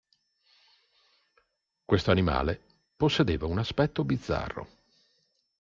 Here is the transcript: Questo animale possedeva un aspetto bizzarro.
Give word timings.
Questo 1.85 2.09
animale 2.09 2.59
possedeva 2.97 3.45
un 3.45 3.59
aspetto 3.59 4.03
bizzarro. 4.03 4.67